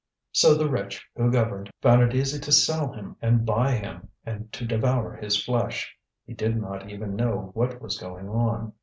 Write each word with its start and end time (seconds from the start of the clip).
So 0.31 0.55
the 0.55 0.67
rich, 0.67 1.07
who 1.15 1.31
governed, 1.31 1.69
found 1.79 2.01
it 2.01 2.15
easy 2.15 2.39
to 2.39 2.51
sell 2.51 2.91
him 2.91 3.17
and 3.21 3.45
buy 3.45 3.73
him, 3.73 4.07
and 4.25 4.51
to 4.51 4.65
devour 4.65 5.15
his 5.15 5.37
flesh; 5.45 5.95
he 6.25 6.33
did 6.33 6.59
not 6.59 6.89
even 6.89 7.15
know 7.15 7.51
what 7.53 7.79
was 7.79 7.99
going 7.99 8.27
on. 8.27 8.73